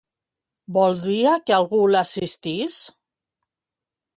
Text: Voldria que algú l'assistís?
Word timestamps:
Voldria 0.77 1.33
que 1.49 1.55
algú 1.57 1.81
l'assistís? 1.91 2.79